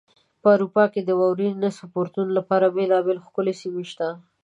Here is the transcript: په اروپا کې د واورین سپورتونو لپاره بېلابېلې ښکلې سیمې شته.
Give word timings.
په 0.41 0.47
اروپا 0.55 0.85
کې 0.93 1.01
د 1.03 1.09
واورین 1.19 1.57
سپورتونو 1.79 2.31
لپاره 2.39 2.73
بېلابېلې 2.75 3.23
ښکلې 3.25 3.53
سیمې 3.61 3.85
شته. 3.91 4.07